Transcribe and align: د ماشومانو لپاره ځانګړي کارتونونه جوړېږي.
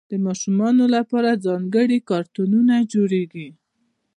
د 0.11 0.13
ماشومانو 0.25 0.83
لپاره 0.95 1.41
ځانګړي 1.45 1.99
کارتونونه 2.09 2.75
جوړېږي. 2.93 3.47